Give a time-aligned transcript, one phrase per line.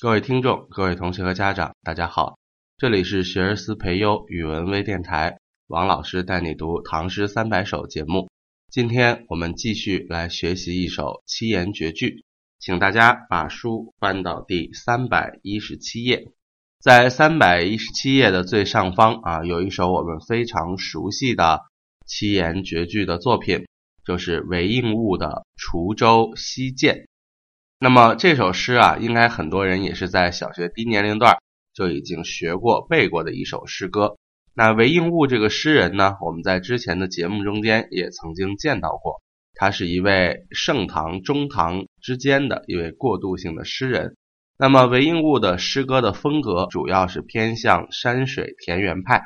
[0.00, 2.36] 各位听众、各位同学和家长，大家好，
[2.76, 8.28] 这里是学而思培优语文微电台，王老师带你读《唐诗三百首》节目。
[8.72, 12.24] 今天我们继续来学习一首七言绝句，
[12.58, 16.32] 请大家把书翻到第三百一十七页，
[16.80, 21.60] 在三百一十七页的最上方啊，有一首我们非常熟悉的
[22.04, 23.64] 七言绝句的作品，
[24.04, 26.94] 就是韦应物的《滁州西涧》。
[27.84, 31.36] 那么这首诗啊，应该很多人也是在小学低年龄段
[31.74, 34.16] 就已经学过背过的一首诗歌。
[34.54, 39.20] 那韦应物这个诗人呢，我们在之前的节目中间也曾经见到过，
[39.52, 44.16] 他是一位盛唐、中唐之间的一位过渡性的诗人。
[44.56, 49.24] 那么韦应物的诗歌的风格主要是偏向山水田园派，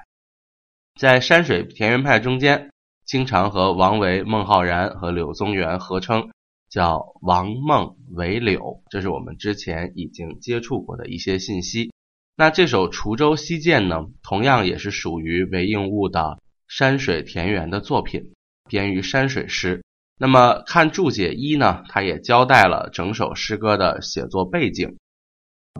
[0.99, 2.73] 在山水田园派中间，
[3.07, 6.31] 经常和王维、孟浩然和柳宗元合称。
[6.71, 11.91] 叫王孟韦柳，这是我们之前已经接触过的一些信息。
[12.37, 16.39] 那这首《滁州西涧》呢，同样也是属于韦应物的
[16.69, 18.33] 山水田园的作品，
[18.69, 19.83] 编于山水诗。
[20.21, 24.97] 那么看注解一呢，它也交代了整首诗歌的写作背景。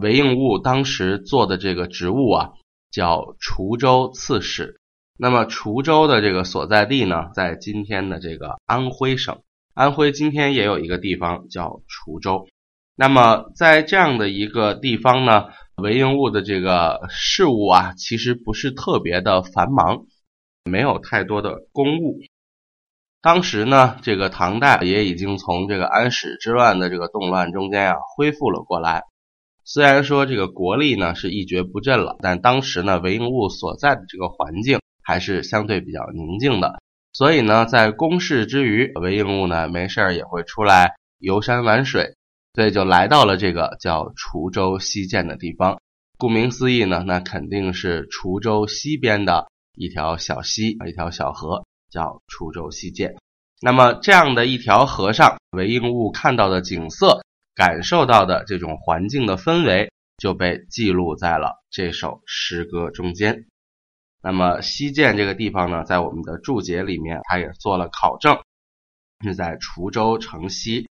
[0.01, 2.53] 韦应物当时做的这个职务啊，
[2.89, 4.79] 叫滁州刺史。
[5.17, 9.41] 那么滁州的这个所在地呢，在今天的这个安徽省。
[9.73, 12.47] 安徽今天也有一个地方叫滁州，
[12.95, 15.45] 那么在这样的一个地方呢，
[15.77, 20.05] 韦应物的这个事务啊，其实不是特别的繁忙，
[20.65, 22.19] 没有太多的公务。
[23.21, 29.03] 当时呢，这个唐代也已经从这个安史之乱的这个动乱中间啊恢复了过来。
[29.63, 36.81] 虽然说这个国力呢是一蹶不振了，但当时呢，韦应物所在的这个环境还是相对比较宁静的。
[37.11, 42.15] 所以呢，在公事之余，韦应物呢没事儿也会出来游山玩水，
[42.53, 45.81] 所以就来到了这个叫滁州西涧的地方。
[46.17, 53.15] 顾名思义呢，那肯定是滁州西边的一条小溪，一条小河，叫滁州西涧。
[53.61, 57.21] 那么这样的一条河上，韦应物看到的景色，
[57.55, 63.45] 感受到的这种环境的氛围，就被记录在了这首诗歌中间。
[64.21, 68.37] 那么西涧这个地方呢，在我们的注解里面，它也做了考证，
[69.23, 70.87] 是在滁州城西，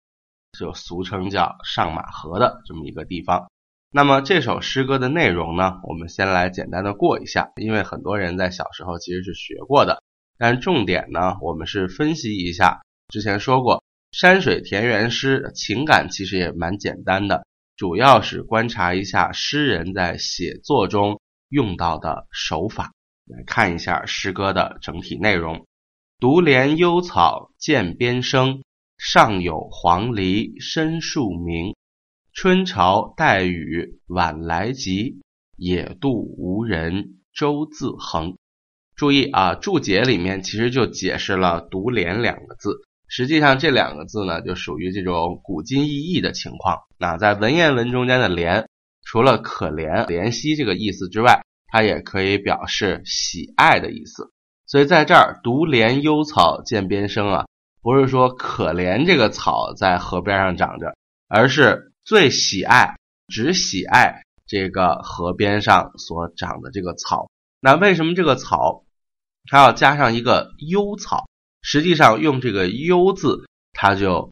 [0.58, 3.50] 就俗称叫上马河的这么一个地方。
[3.90, 10.02] 那么这首诗歌的内容呢，我们先来简单的过一下，因为很多人在小时候其实是学过的，
[10.38, 12.82] 但重点呢，我们是分析一下。
[13.08, 13.82] 之前说过，
[14.12, 22.92] 山水田园诗情感其实也蛮简单的，主要是观察一下诗人在写作中用到的手法。
[23.26, 25.66] 来看一下诗歌的整体内容：
[26.20, 28.62] 独怜幽草涧边生，
[28.96, 31.74] 上有黄鹂深树鸣。
[32.32, 35.22] 春潮带雨晚来急，
[35.56, 38.36] 野渡无人舟自横。
[38.94, 46.78] 注意啊，注解里面其实就解释了“独怜”两个字，实际上这两个字呢，就属于这种古今异义的情况。
[46.98, 48.66] 那在文言文中间的“怜”，
[49.02, 54.32] 除了可怜、怜惜这个意思之外，它也可以表示喜爱的意思，
[54.66, 57.46] 所以在这儿“独怜幽草涧边生”啊，
[57.82, 60.96] 不是说可怜这个草在河边上长着，
[61.28, 62.96] 而是最喜爱，
[63.28, 67.28] 只喜爱这个河边上所长的这个草。
[67.60, 68.84] 那为什么这个草
[69.50, 71.26] 它要加上一个“幽草”？
[71.62, 74.30] 实际上用这个“幽”字，它就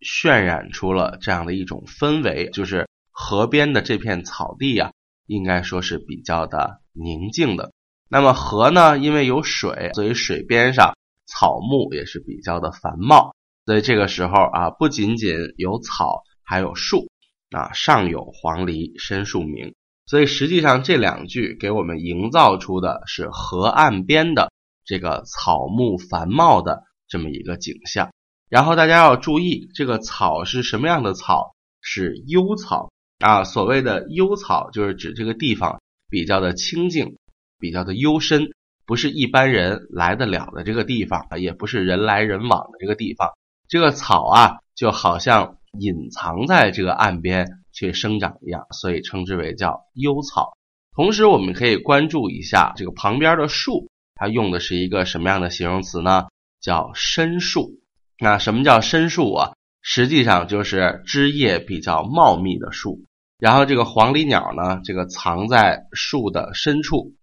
[0.00, 4.92] 渲染出了这样的一种氛围，就是河边的这片草地呀。
[5.30, 7.72] 应该说是比较的宁静的。
[8.08, 13.32] 那么河呢，因为有水，所以水边上草木也是比较的繁茂。
[13.64, 17.08] 所以这个时候啊，不仅仅有草，还有树
[17.50, 19.72] 啊，上有黄鹂深树鸣。
[20.06, 24.50] 所以实际上这两句给我们营造出的是河岸边的
[24.84, 28.10] 这个草木繁茂的这么一个景象。
[28.48, 31.54] 然后大家要注意，这个草是什么样的草？
[31.80, 32.90] 是幽草。
[33.20, 37.16] 啊，所谓的幽草，就是指这个地方比较的清静，
[37.58, 38.50] 比较的幽深，
[38.86, 43.30] 不是一般人来得了的这个地方，也不是人来人往的这个地方。
[43.68, 50.56] 这个草啊，就好像隐藏在这个岸边去生长一样，所以称之为叫幽草。
[50.96, 56.28] 同时，我们可以关注一下这个旁边的树，它用的是一个什么样的形容词呢？
[56.60, 57.80] 叫深树。
[58.18, 59.52] 那什么叫深树啊？
[59.82, 63.04] 实际上就是枝叶比较茂密的树。
[63.40, 67.14] 然后这个黄鹂鸟呢，这个藏在树的深处，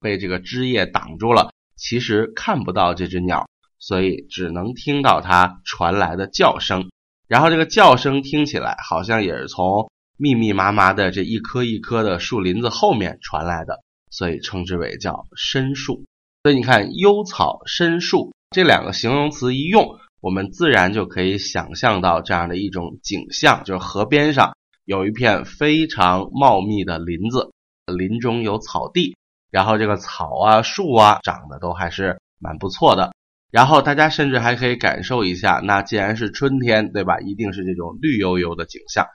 [0.00, 6.90] 被这个枝叶挡住了，其实看不到这只鸟，所以只能听到它传来的叫声。
[7.28, 13.78] 然后这个叫声听起来好像也是从密密麻麻的这一棵一棵的树林子后面传来的，
[14.10, 16.04] 所以称之为叫深树。
[16.42, 24.56] 所以你看，幽草深树这两个形容词一用，我们自然就可以想象到这样的一种景象，就是河边上
[24.90, 27.52] 有一片非常茂密的林子，
[27.86, 29.16] 林中有草地，
[29.48, 33.12] 然后这个草啊、树啊长得都还是蛮不错的。
[33.52, 37.20] 然后大家甚至还可以感受一下，那既然是春天，对吧？
[37.20, 39.06] 一定是这种绿油油的景象。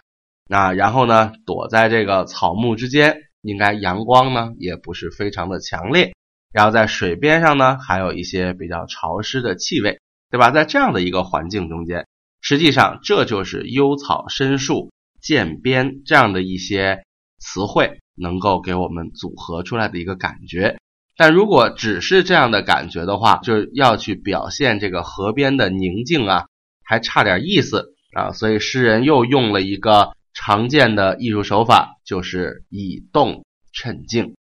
[0.48, 6.14] 那然后呢，躲在这个草木之间，应该阳光呢也不是非常的强烈。
[6.54, 10.00] 然后在水边上呢，还有一些比较潮湿的气味，
[10.32, 10.52] 对吧？
[10.52, 12.08] 在这样的一个环境中间，
[12.40, 14.94] 实际上这就是幽草深树
[15.26, 17.04] 涧边这样的一些
[17.40, 20.78] 词汇能够给我们组合出来的一个感觉。
[21.18, 26.46] 但如果只是这样的感觉的话，就要去表现这个河边的宁静啊，
[26.84, 28.34] 还差点意思啊。
[28.34, 34.36] 所以诗人又用了一个常见的艺术手法，就是以动衬静。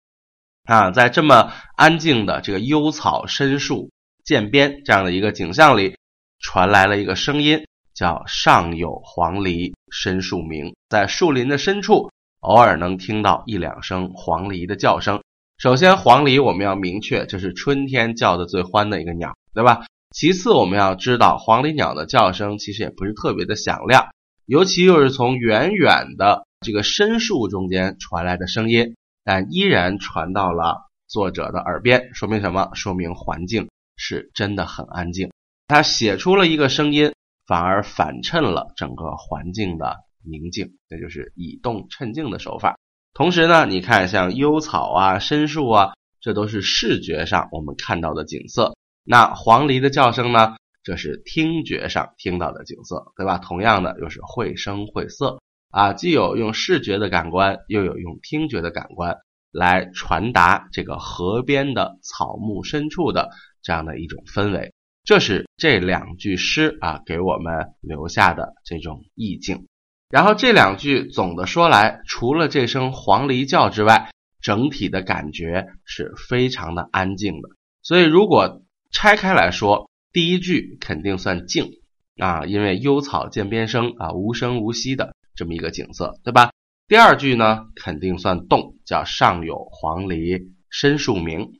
[0.64, 3.90] 啊，在这么安静的这个幽草深树
[4.24, 5.96] 涧边这样的一个景象里，
[6.40, 7.66] 传来了一个声音，
[8.02, 10.74] 叫“上有黄鹂深树鸣”。
[10.90, 12.10] 在树林的深处，
[12.40, 15.22] 偶尔能听到一两声黄鹂的叫声。
[15.56, 19.86] 首先，黄鹂我们要明确，这是春天叫的最欢的一个鸟，对吧？
[20.10, 24.08] 其次，我们要知道，黄鹂鸟的叫声其实也不是特别的响亮，
[24.46, 28.96] 尤其又是从远远的这个深树中间传来的声音。
[29.22, 32.72] 但依然传到了作者的耳边，说明什么？
[32.74, 35.30] 说明环境是真的很安静。
[35.68, 37.12] 他写出了一个声音，
[37.52, 42.78] 反而反衬了整个环境的宁静，这就是以动衬静的手法。
[43.12, 48.74] 同时呢，你看像幽草啊、深树啊，这都是视觉上我们看到的景色。
[49.04, 53.36] 那黄鹂的叫声呢，这是听觉上听到的景色，对吧？
[53.36, 55.38] 同样的，又是绘声绘色。
[55.68, 59.18] 啊，既有用视觉的感官，又有用听觉的感官
[59.50, 63.28] 来传达这个河边的草木深处的
[63.62, 64.72] 这样的一种氛围，
[65.04, 69.66] 这是这两句诗啊给我们留下的这种意境。
[70.08, 74.10] 然后这两句总的说来，除了这声黄鹂叫之外，
[74.40, 77.48] 整体的感觉是非常的安静的。
[77.82, 81.70] 所以如果拆开来说，第一句肯定算静
[82.18, 85.14] 啊，因为幽草涧边生啊，无声无息的。
[85.34, 86.50] 这么一个景色，对吧？
[86.86, 91.58] 第二句呢，肯定算动，叫上有黄鹂深树鸣。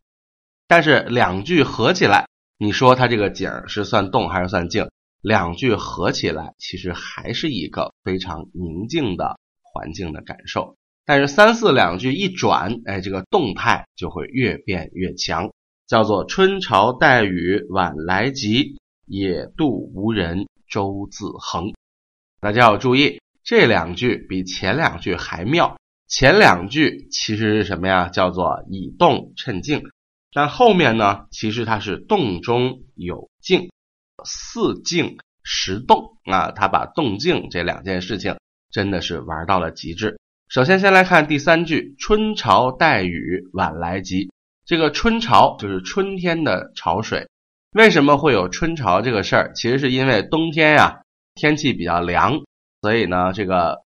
[0.69, 2.27] 但是两句合起来，
[2.62, 4.88] 你说它这个景是算动还是算静？
[5.20, 10.76] 两句合起来，其实还是一个非常宁静的环境的感受。
[11.05, 15.50] 但是三四两句一转，哎，这个动态就会越变越强，
[15.88, 18.76] 叫做春潮带雨晚来急，
[19.06, 21.73] 野渡无人舟自横。
[22.41, 23.19] 大家要注意。
[23.43, 25.76] 这两句比前两句还妙。
[26.06, 28.08] 前两句其实是什么呀？
[28.08, 29.82] 叫做以动衬静。
[30.32, 33.70] 但后面呢，其实它是动中有静，
[34.25, 36.50] 似静实动啊。
[36.52, 38.38] 他把动静这两件事情
[38.70, 40.19] 真的是玩到了极致。
[40.49, 44.31] 首先，先来看第三句：“春潮带雨晚来急。”
[44.64, 47.29] 这个春潮就是春天的潮水。
[47.73, 49.52] 为什么会有春潮这个事儿？
[49.55, 51.02] 其实是因为冬天呀，
[51.34, 52.40] 天气比较凉。
[52.81, 53.82] 所以呢，这个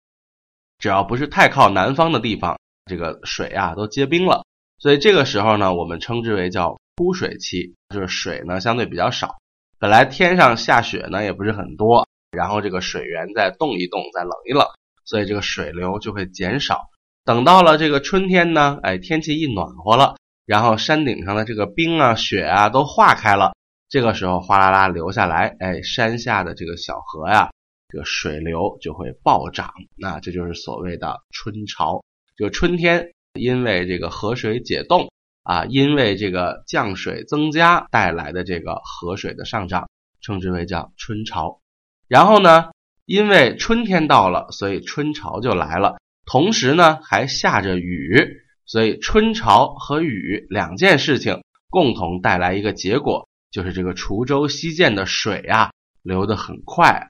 [0.78, 4.44] 只要不是太靠南方的地方，这个水啊都结冰了。
[4.84, 9.36] 所以这个时候呢，我们称之为叫枯水期，就是水呢相对比较少。
[9.78, 14.66] 本来天上下雪呢也不是很多，然后这个水源再冻一冻，再冷一冷，
[15.06, 16.90] 所以这个水流就会减少。
[17.24, 23.54] 等到了这个春天呢，哎，天气一暖和了，然后山顶上的这个冰啊、雪啊都化开了，
[23.88, 27.48] 这个时候哗啦啦流下来，哎，山下的这个小河呀。
[27.88, 32.04] 这个水流就会暴涨，那这就是所谓的春潮。
[32.36, 35.10] 这个春天，因为这个河水解冻
[35.42, 39.88] 啊，因为这个降水增加带来的这个河水的上涨，
[40.20, 41.60] 称之为叫春潮。
[42.08, 42.70] 然后呢，
[43.04, 45.96] 因为春天到了，所以春潮就来了。
[46.26, 55.72] 同时呢，还下着雨，所以春潮和雨两件事情共同带来一个结果，就是这个滁州西涧的水啊
[56.02, 57.08] 流得很快。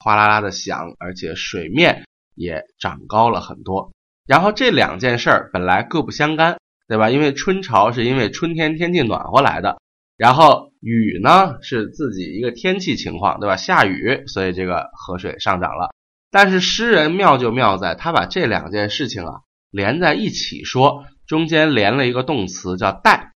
[0.00, 3.92] 哗啦啦的响，而且水面也长高了很多。
[4.30, 7.10] 然后这两件事儿本来各不相干，对吧？
[7.10, 9.80] 因为春潮是因为春天天气暖和来的，
[10.16, 13.56] 然后雨呢是自己一个天气情况，对吧？
[13.56, 15.90] 下雨，所以这个河水上涨了。
[16.30, 19.40] 但是诗人妙就妙在，他把这两件事情啊
[19.72, 23.32] 连在一起说，中间连了一个动词叫带，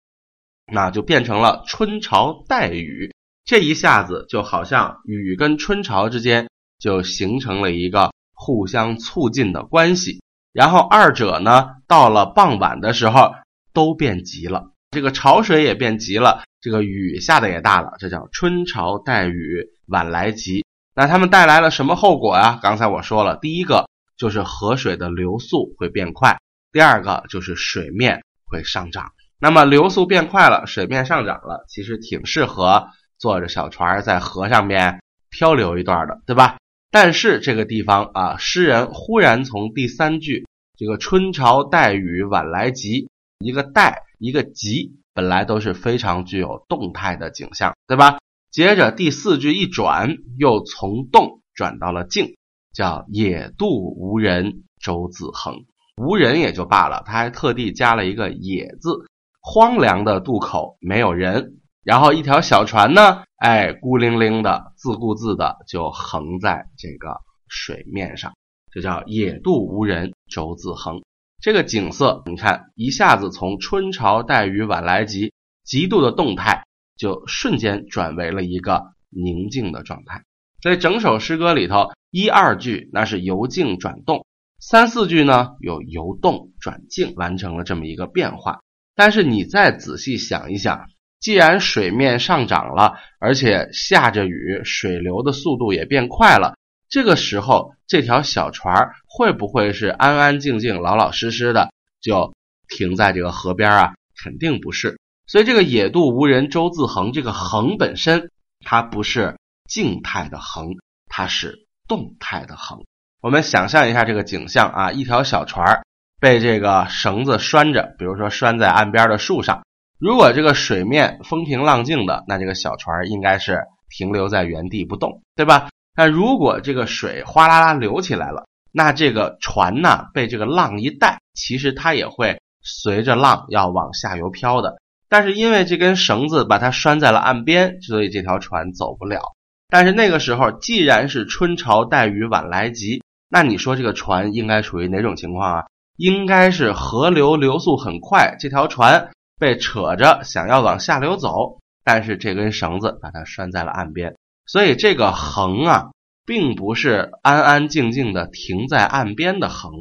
[0.73, 3.13] 那就变成了春潮带雨。
[3.45, 6.47] 这一下子就好像雨跟春潮之间。
[6.77, 10.21] 就形成了一个互相促进的关系。
[10.55, 13.35] 然后二者呢，到了傍晚的时候
[13.73, 20.65] 都变急了，这个潮水也变急了，这个雨下的也大了，这叫春潮带雨晚来急。
[20.95, 22.61] 那它们带来了什么后果呀？
[22.63, 26.39] 刚才我说了，第一个就是河水的流速会变快，
[26.71, 29.11] 第二个就是水面会上涨。
[29.41, 36.59] 那么流速变快了，水面上涨了，其实挺适合坐着小船在河上面漂流一段的，对吧？
[36.95, 40.47] 但是这个地方啊，诗人忽然从第三句
[40.79, 43.09] 这个“春潮带雨晚来急”，
[43.45, 48.19] 一个带一个急，本来都是非常具有动态的景象，对吧？
[48.53, 52.37] 接着第四句一转，又从动转到了静，
[52.73, 55.65] 叫“野渡无人舟自横”，
[56.01, 59.05] 无人也就罢了，他还特地加了一个“野”字，
[59.41, 68.35] 荒凉的渡口没有人，然后一条小船呢，哎，孤零零的，自顾自的就横在这个水面上，
[68.73, 71.03] 这叫“野渡无人舟自横”。
[71.41, 76.65] 这个景色，你看一下子从春潮带雨晚来急，极度的动态。
[76.97, 80.23] 就瞬间转为了一个宁静的状态，
[80.63, 84.25] 所以整首诗歌里头一二句那是由静转动，
[84.61, 88.61] 三四句呢有由动转静，完成了这么一个变化。
[88.95, 90.87] 但是你再仔细想一想，
[91.25, 96.59] 既然水面上涨了，而且下着雨，水流的速度也变快了，
[96.91, 101.71] 这个时候这条小船会不会是安安静静、老老实实的
[102.03, 102.35] 就
[102.69, 103.95] 停在这个河边啊？
[104.23, 104.99] 肯定不是。
[105.27, 108.31] 所以这个“野渡无人舟自横”，这个“横”本身
[108.63, 110.75] 它不是静态的横，
[111.07, 112.85] 它是动态的横。
[113.23, 115.81] 我们想象一下这个景象啊，一条小船
[116.21, 119.63] 被这个绳子拴着，比如说拴在岸边的树上。
[120.05, 125.71] 如果这个水面风平浪静的，那这个小船应该是停留在原地不动，对吧？
[125.97, 134.77] 那如果这个水哗啦啦流起来了，那这个船呢被这个浪一带，其实它也会随着浪要往下游飘的。
[135.09, 139.23] 但是因为这根绳子把它拴在了岸边，所以这条船走不了。
[139.71, 145.65] 但是那个时候，既然是春潮带雨晚来急，那你说这个船应该属于哪种情况啊？
[145.97, 154.15] 应该是河流流速很快，这条船被扯着想要往下流走，但是这根绳子把它拴在了岸边。
[154.47, 155.91] 所以这个横啊，
[156.27, 159.73] 并不是安安静静的停在岸边的横，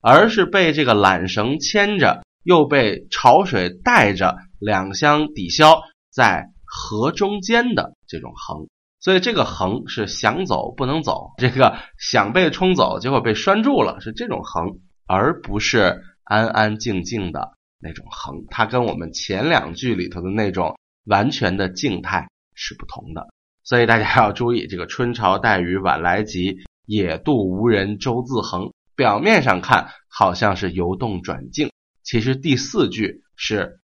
[0.00, 4.36] 而是被这个缆绳牵着，又被潮水带着。
[4.64, 8.68] 两相抵消，在河中间的这种横，
[9.00, 14.78] 所以这个横是想走不能走，这个想被冲走，结果被拴住了，是这种横，
[15.08, 18.46] 而不是安安静静的那种横。
[18.48, 23.26] 它跟我们前两句里头的那种完全的静态是不同的。
[23.64, 31.70] 所以大家要注意，这个“春潮带雨晚来急，野渡无人舟自横”，表面上看好像是由动转静，
[32.02, 33.80] 其实第四句是。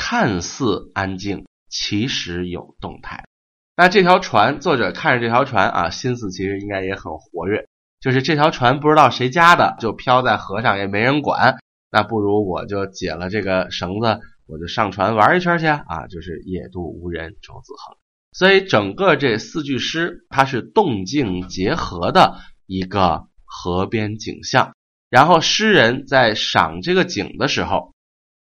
[0.00, 3.24] 看似安静，其实有动态。
[3.76, 7.66] 那这条船，作者看着这条船啊，心思其实应该也很活跃。
[7.98, 11.58] 就是这条船不知道谁家的，就漂在河上，也没人管。
[11.90, 16.06] 那不如我就解了这个绳子，我就上船玩一圈去啊！
[16.08, 17.96] 就是野渡无人舟自横。
[18.32, 24.74] 所以整个这四句诗，它是动静结合的一个河边景象。
[25.10, 27.92] 然后诗人在赏这个景的时候。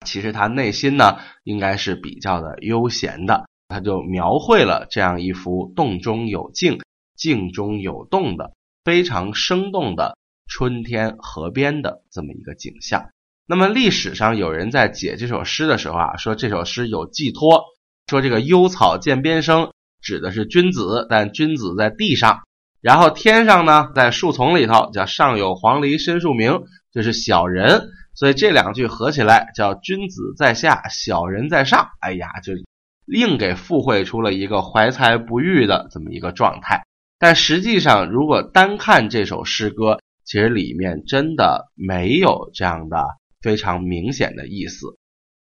[0.05, 6.79] 其实他内心呢，应该是比较的悠闲的，他就描绘了这样一幅动中有静、
[7.17, 8.53] 静中有动的
[8.85, 10.17] 非常生动的
[10.47, 13.09] 春天河边的这么一个景象。
[13.49, 17.63] 那么历史上有人在解这首诗的时候啊，说这首诗有寄托，
[18.05, 19.71] 说这个幽草涧边生
[20.03, 22.43] 指的是君子，但君子在地上，
[22.79, 26.61] 然后天上呢，在树丛里头叫上有黄鹂深树鸣，
[26.93, 27.89] 就是小人。
[28.13, 31.87] 所以这两句合起来叫“君子在下，小人在上”。
[32.01, 32.53] 哎呀，就
[33.07, 36.83] 硬给附会出了一个怀才不遇的这么一个状态。
[37.17, 43.07] 但实际上，如果单看这首诗歌，其实里面真的没有这样的
[43.41, 44.87] 非常明显的意思，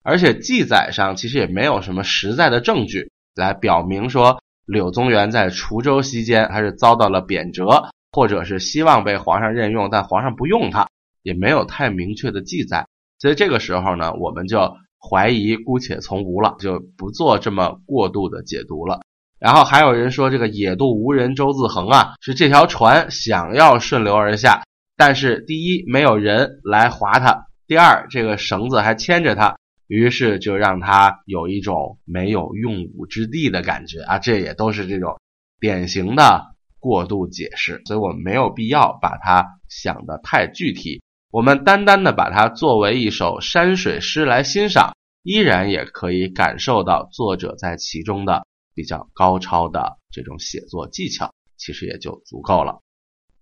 [0.03, 10.87] 而且记载上其实也没有什么实在的证据来表明说柳宗元在滁州期间还是遭到了贬谪，或者是希望被皇上任用，但皇上不用他。
[11.23, 12.85] 也没有太明确的记载，
[13.17, 19.01] 所以这个时候呢，我们就怀疑，姑且从无了，就不做这么过度的解读了。
[19.39, 24.61] 然后还有人说，这个“野渡无人舟自横”啊，是这条船想要顺流而下，
[24.95, 29.57] 但是第一没有人来划它，第二这个绳子还牵着它，
[29.87, 34.19] 于是就让它有一种没有用武之地的感觉啊。
[34.19, 35.19] 这也都是这种
[35.59, 41.01] 典型的过度解释，所以我们没有必要把它想得太具体。
[41.31, 52.79] 我们单单的把它作为一首山水诗来欣赏，依然也可以感受到作者在其中的比较高超的这种写作技巧，其实也就足够了。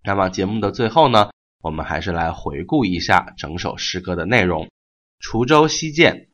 [0.02, 1.30] 那么节目的最后呢，
[1.64, 4.68] 我们还是来回顾一下整首诗歌的内容：
[5.18, 6.28] 滁州西涧，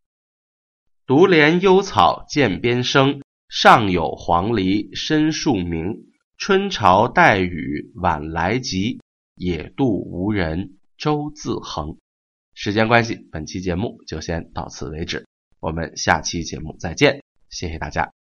[1.07, 6.11] 独怜幽草涧边生，上有黄鹂深树鸣。
[6.37, 8.99] 春潮带雨晚来急，
[9.37, 11.97] 野渡无人舟自横。
[12.53, 15.29] 时间关系，本期节目就先到此为止，
[15.61, 18.20] 我们下期节目再见，谢谢大家。